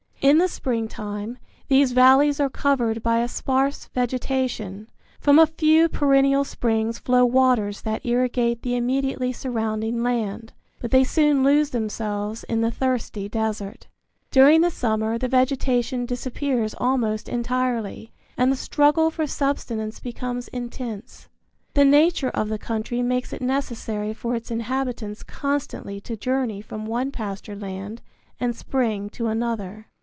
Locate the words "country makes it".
22.59-23.41